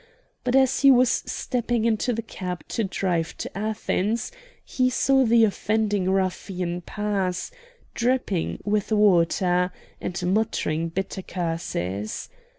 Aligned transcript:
But 0.43 0.55
as 0.55 0.79
he 0.79 0.89
was 0.89 1.11
stepping 1.27 1.85
into 1.85 2.11
the 2.11 2.23
cab 2.23 2.67
to 2.69 2.83
drive 2.83 3.37
to 3.37 3.55
Athens, 3.55 4.31
he 4.65 4.89
saw 4.89 5.23
the 5.25 5.43
offending 5.43 6.09
ruffian 6.09 6.81
pass, 6.81 7.51
dripping 7.93 8.57
with 8.65 8.91
water, 8.91 9.71
and 10.01 10.19
muttering 10.33 10.89
bitter 10.89 11.21
curses. 11.21 12.29